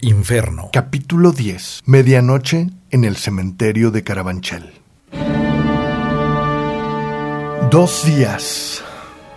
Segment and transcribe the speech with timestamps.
[0.00, 0.70] Inferno.
[0.72, 1.80] Capítulo 10.
[1.86, 4.70] Medianoche en el cementerio de Carabanchel.
[7.68, 8.84] Dos días.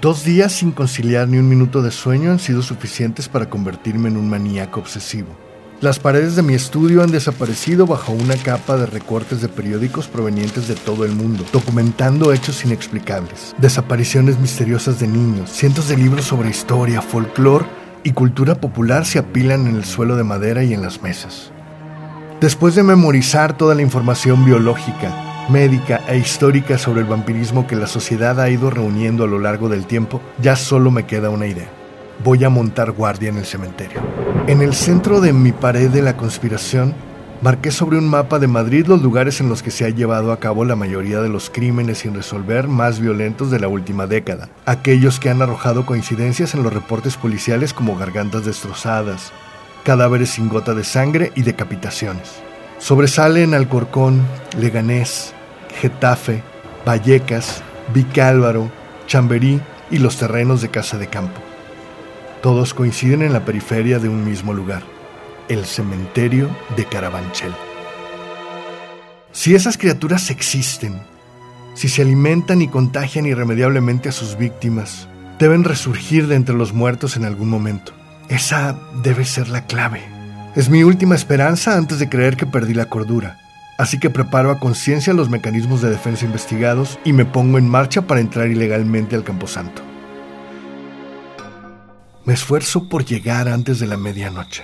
[0.02, 4.18] Dos días sin conciliar ni un minuto de sueño han sido suficientes para convertirme en
[4.18, 5.36] un maníaco obsesivo.
[5.80, 10.68] Las paredes de mi estudio han desaparecido bajo una capa de recortes de periódicos provenientes
[10.68, 16.52] de todo el mundo, documentando hechos inexplicables, desapariciones misteriosas de niños, cientos de libros sobre
[16.52, 21.02] historia, folclore y cultura popular se apilan en el suelo de madera y en las
[21.02, 21.52] mesas.
[22.40, 27.88] Después de memorizar toda la información biológica, médica e histórica sobre el vampirismo que la
[27.88, 31.70] sociedad ha ido reuniendo a lo largo del tiempo, ya solo me queda una idea.
[32.24, 34.00] Voy a montar guardia en el cementerio.
[34.48, 36.94] En el centro de mi pared de la conspiración
[37.42, 40.40] Marqué sobre un mapa de Madrid los lugares en los que se ha llevado a
[40.40, 45.20] cabo la mayoría de los crímenes sin resolver más violentos de la última década, aquellos
[45.20, 49.32] que han arrojado coincidencias en los reportes policiales como gargantas destrozadas,
[49.84, 52.32] cadáveres sin gota de sangre y decapitaciones.
[52.78, 54.22] Sobresalen Alcorcón,
[54.60, 55.34] Leganés,
[55.80, 56.44] Getafe,
[56.86, 58.70] Vallecas, Vicálvaro,
[59.08, 61.42] Chamberí y los terrenos de Casa de Campo.
[62.44, 64.84] Todos coinciden en la periferia de un mismo lugar
[65.50, 67.54] el cementerio de Carabanchel.
[69.32, 71.02] Si esas criaturas existen,
[71.74, 75.08] si se alimentan y contagian irremediablemente a sus víctimas,
[75.40, 77.94] deben resurgir de entre los muertos en algún momento.
[78.30, 80.02] Esa debe ser la clave.
[80.56, 83.40] Es mi última esperanza antes de creer que perdí la cordura.
[83.78, 88.04] Así que preparo a conciencia los mecanismos de defensa investigados y me pongo en marcha
[88.04, 89.82] para entrar ilegalmente al Camposanto.
[92.26, 94.64] Me esfuerzo por llegar antes de la medianoche.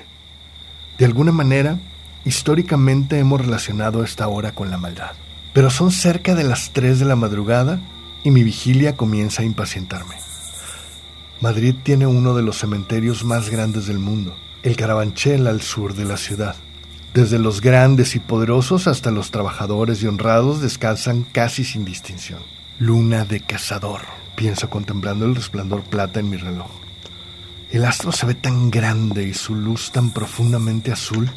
[0.97, 1.79] De alguna manera,
[2.25, 5.11] históricamente hemos relacionado esta hora con la maldad.
[5.53, 7.79] Pero son cerca de las 3 de la madrugada
[8.23, 10.15] y mi vigilia comienza a impacientarme.
[11.39, 16.05] Madrid tiene uno de los cementerios más grandes del mundo, el Carabanchel al sur de
[16.05, 16.55] la ciudad.
[17.13, 22.39] Desde los grandes y poderosos hasta los trabajadores y honrados descansan casi sin distinción.
[22.79, 24.01] Luna de cazador,
[24.35, 26.86] pienso contemplando el resplandor plata en mi reloj.
[27.71, 31.29] El astro se ve tan grande y su luz tan profundamente azul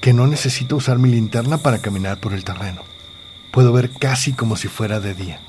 [0.00, 2.82] que no necesito usar mi linterna para caminar por el terreno.
[3.50, 5.40] Puedo ver casi como si fuera de día.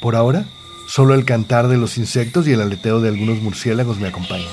[0.00, 0.44] Por ahora,
[0.86, 4.52] solo el cantar de los insectos y el aleteo de algunos murciélagos me acompañan.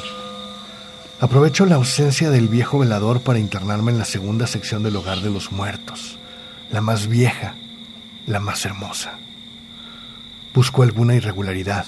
[1.20, 5.30] Aprovecho la ausencia del viejo velador para internarme en la segunda sección del hogar de
[5.30, 6.18] los muertos,
[6.72, 7.54] la más vieja,
[8.26, 9.20] la más hermosa.
[10.56, 11.86] Busco alguna irregularidad,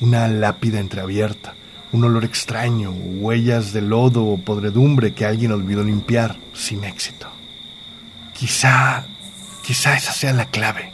[0.00, 1.54] una lápida entreabierta,
[1.92, 7.28] un olor extraño, huellas de lodo o podredumbre que alguien olvidó limpiar sin éxito.
[8.32, 9.06] Quizá,
[9.62, 10.92] quizá esa sea la clave.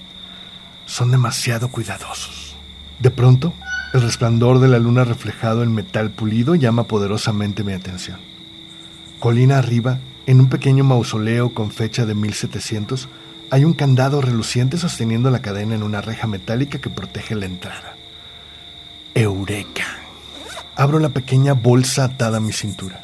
[0.86, 2.56] Son demasiado cuidadosos.
[2.98, 3.52] De pronto,
[3.92, 8.18] el resplandor de la luna reflejado en metal pulido llama poderosamente mi atención.
[9.20, 13.08] Colina arriba, en un pequeño mausoleo con fecha de 1700,
[13.50, 17.94] hay un candado reluciente sosteniendo la cadena en una reja metálica que protege la entrada.
[19.14, 20.05] Eureka.
[20.78, 23.02] Abro la pequeña bolsa atada a mi cintura.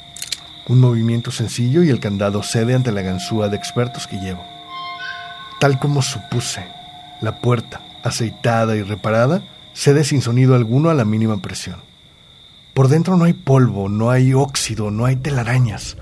[0.68, 4.44] Un movimiento sencillo y el candado cede ante la ganzúa de expertos que llevo.
[5.58, 6.66] Tal como supuse,
[7.22, 11.76] la puerta, aceitada y reparada, cede sin sonido alguno a la mínima presión.
[12.74, 15.96] Por dentro no hay polvo, no hay óxido, no hay telarañas,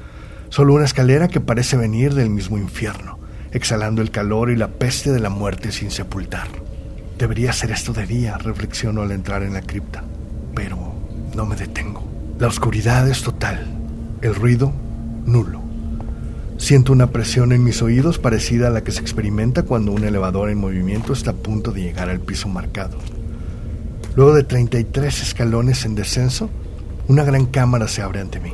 [0.49, 3.21] solo una escalera que parece venir del mismo infierno,
[3.53, 6.49] exhalando el calor y la peste de la muerte sin sepultar.
[7.17, 10.03] Debería ser esto de día, reflexiono al entrar en la cripta,
[10.53, 10.90] pero
[11.35, 12.03] no me detengo.
[12.39, 13.67] La oscuridad es total,
[14.23, 14.73] el ruido
[15.27, 15.61] nulo.
[16.57, 20.51] Siento una presión en mis oídos parecida a la que se experimenta cuando un elevador
[20.51, 22.99] en movimiento está a punto de llegar al piso marcado.
[24.15, 26.51] Luego de 33 escalones en descenso,
[27.09, 28.53] una gran cámara se abre ante mí.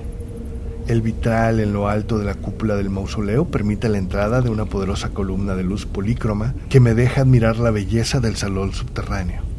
[0.87, 4.67] El vitral en lo alto de la cúpula del mausoleo permite la entrada de una
[4.67, 9.56] poderosa columna de luz polícroma que me deja admirar la belleza del salón subterráneo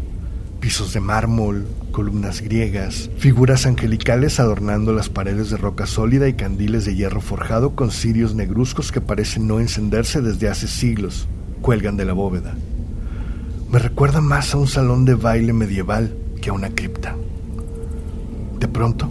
[0.68, 6.84] pisos de mármol, columnas griegas, figuras angelicales adornando las paredes de roca sólida y candiles
[6.84, 11.30] de hierro forjado con cirios negruzcos que parecen no encenderse desde hace siglos,
[11.62, 12.54] cuelgan de la bóveda.
[13.72, 17.16] Me recuerda más a un salón de baile medieval que a una cripta.
[18.60, 19.10] De pronto,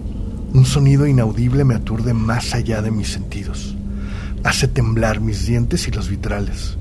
[0.52, 3.75] un sonido inaudible me aturde más allá de mis sentidos.
[4.44, 6.76] Hace temblar mis dientes y los vitrales.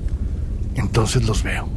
[0.74, 1.75] Entonces los veo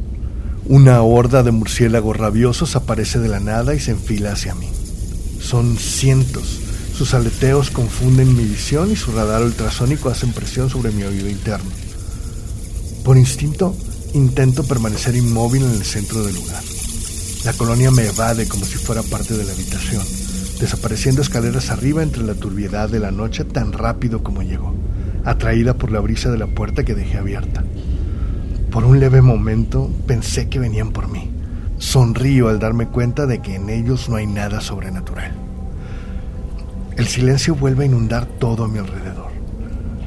[0.70, 4.70] una horda de murciélagos rabiosos aparece de la nada y se enfila hacia mí.
[5.42, 6.60] Son cientos.
[6.96, 11.72] Sus aleteos confunden mi visión y su radar ultrasónico hace presión sobre mi oído interno.
[13.04, 13.76] Por instinto,
[14.14, 16.62] intento permanecer inmóvil en el centro del lugar.
[17.46, 20.04] La colonia me evade como si fuera parte de la habitación.
[20.60, 24.76] desapareciendo escaleras arriba entre la turbiedad de la noche tan rápido como llegó,
[25.24, 27.64] atraída por la brisa de la puerta que dejé abierta.
[28.72, 31.32] Por un leve momento pensé que venían por mí.
[31.80, 35.32] Sonrío al darme cuenta de que en ellos no hay nada sobrenatural.
[36.96, 39.32] El silencio vuelve a inundar todo a mi alrededor.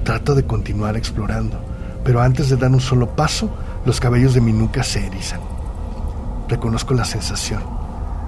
[0.05, 1.59] Trato de continuar explorando,
[2.05, 3.51] pero antes de dar un solo paso,
[3.85, 5.41] los cabellos de mi nuca se erizan.
[6.49, 7.63] Reconozco la sensación.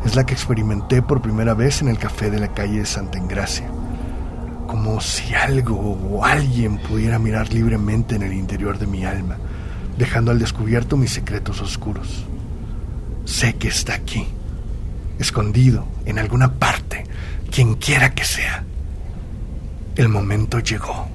[0.04, 3.18] Es la que experimenté por primera vez en el café de la calle de Santa
[3.18, 3.68] Engracia.
[4.66, 9.36] Como si algo o alguien pudiera mirar libremente en el interior de mi alma,
[9.98, 12.24] dejando al descubierto mis secretos oscuros.
[13.24, 14.26] Sé que está aquí,
[15.18, 17.04] escondido en alguna parte,
[17.50, 18.64] quien quiera que sea.
[19.96, 21.08] El momento llegó.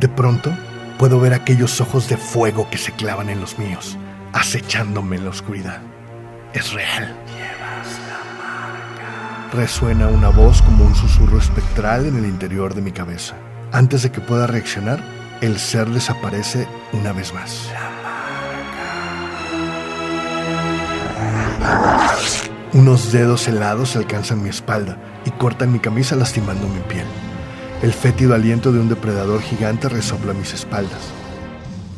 [0.00, 0.50] De pronto,
[0.98, 3.96] puedo ver aquellos ojos de fuego que se clavan en los míos,
[4.32, 5.80] acechándome en la oscuridad.
[6.54, 7.14] Es real.
[9.52, 13.34] Resuena una voz como un susurro espectral en el interior de mi cabeza.
[13.70, 15.02] Antes de que pueda reaccionar,
[15.42, 17.68] el ser desaparece una vez más.
[22.72, 24.96] Unos dedos helados alcanzan mi espalda
[25.26, 27.04] y cortan mi camisa lastimando mi piel.
[27.82, 31.00] El fétido aliento de un depredador gigante resopla mis espaldas.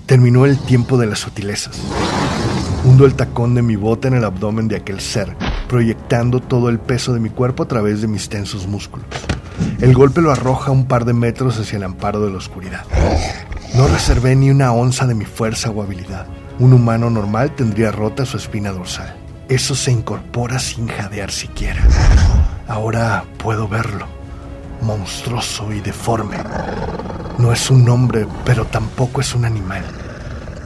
[0.06, 1.78] Terminó el tiempo de las sutilezas.
[2.84, 5.36] Hundo el tacón de mi bota en el abdomen de aquel ser,
[5.68, 9.06] proyectando todo el peso de mi cuerpo a través de mis tensos músculos.
[9.80, 12.84] El golpe lo arroja un par de metros hacia el amparo de la oscuridad.
[13.74, 16.26] No reservé ni una onza de mi fuerza o habilidad.
[16.58, 19.16] Un humano normal tendría rota su espina dorsal.
[19.48, 21.82] Eso se incorpora sin jadear siquiera.
[22.68, 24.06] Ahora puedo verlo.
[24.80, 26.36] Monstruoso y deforme.
[27.38, 29.84] No es un hombre, pero tampoco es un animal.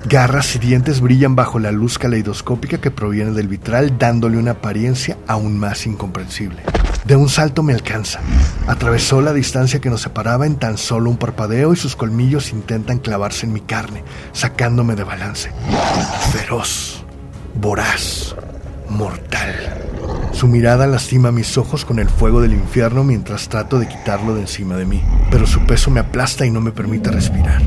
[0.08, 5.18] Garras y dientes brillan bajo la luz caleidoscópica que proviene del vitral, dándole una apariencia
[5.26, 6.62] aún más incomprensible.
[7.04, 8.20] De un salto me alcanza.
[8.66, 12.98] Atravesó la distancia que nos separaba en tan solo un parpadeo y sus colmillos intentan
[12.98, 15.50] clavarse en mi carne, sacándome de balance.
[16.32, 17.04] Feroz,
[17.54, 18.34] voraz,
[18.88, 19.54] mortal.
[20.32, 24.42] Su mirada lastima mis ojos con el fuego del infierno mientras trato de quitarlo de
[24.42, 27.60] encima de mí, pero su peso me aplasta y no me permite respirar.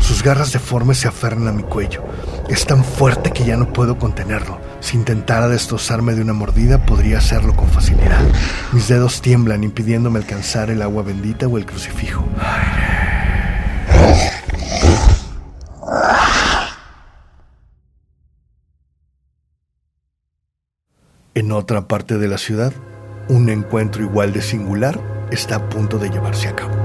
[0.00, 2.04] Sus garras deformes se aferran a mi cuello.
[2.48, 4.60] Es tan fuerte que ya no puedo contenerlo.
[4.82, 8.20] Si intentara destrozarme de una mordida, podría hacerlo con facilidad.
[8.72, 12.28] Mis dedos tiemblan impidiéndome alcanzar el agua bendita o el crucifijo.
[21.34, 22.72] En otra parte de la ciudad,
[23.28, 25.00] un encuentro igual de singular
[25.30, 26.81] está a punto de llevarse a cabo.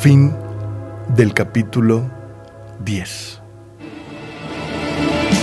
[0.00, 0.32] Fin
[1.16, 2.08] del capítulo
[2.84, 3.40] 10.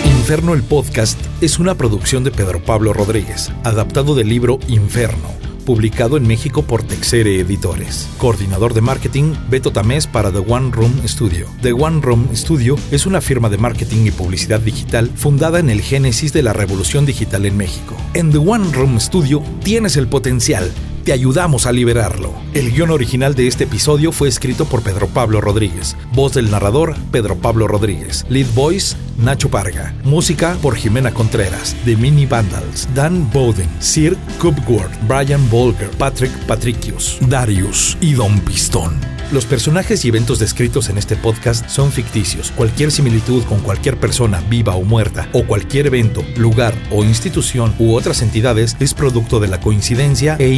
[0.05, 5.35] Inferno el podcast es una producción de Pedro Pablo Rodríguez, adaptado del libro Inferno
[5.65, 8.07] publicado en México por Texere Editores.
[8.17, 11.47] Coordinador de marketing, Beto Tamés para The One Room Studio.
[11.61, 15.81] The One Room Studio es una firma de marketing y publicidad digital fundada en el
[15.81, 17.97] génesis de la revolución digital en México.
[18.13, 20.71] En The One Room Studio tienes el potencial
[21.05, 22.33] te ayudamos a liberarlo.
[22.55, 25.95] El guion original de este episodio fue escrito por Pedro Pablo Rodríguez.
[26.13, 28.25] Voz del narrador, Pedro Pablo Rodríguez.
[28.27, 29.93] Lead voice, Nacho Parga.
[30.03, 37.19] Música por Jimena Contreras, The Mini Vandals, Dan Bowden, Sir Cupworth, Brian Volker, Patrick Patricius,
[37.21, 39.15] Darius y Don Pistón.
[39.31, 42.51] Los personajes y eventos descritos en este podcast son ficticios.
[42.51, 47.95] Cualquier similitud con cualquier persona viva o muerta, o cualquier evento, lugar o institución u
[47.95, 50.49] otras entidades es producto de la coincidencia e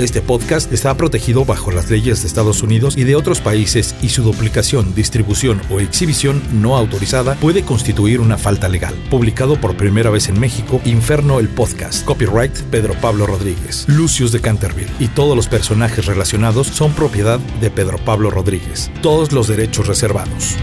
[0.00, 4.08] Este podcast está protegido bajo las leyes de Estados Unidos y de otros países y
[4.08, 8.96] su duplicación, distribución o exhibición no autorizada puede constituir una falta legal.
[9.08, 12.04] Publicado por primera vez en México, Inferno el Podcast.
[12.04, 13.84] Copyright Pedro Pablo Rodríguez.
[13.88, 14.90] Lucius de Canterville.
[14.98, 18.90] Y todos los personajes relacionados son propiedad de Pedro Pablo Rodríguez.
[19.00, 20.56] Todos los derechos reservados.